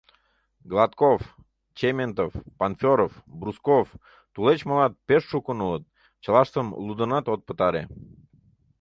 [0.63, 1.21] Гладков,
[1.77, 3.87] Чементов, Панферов, Брусков,
[4.33, 5.83] тулеч молат— пеш шукын улыт,
[6.23, 7.83] чылаштым лудынат от пытаре.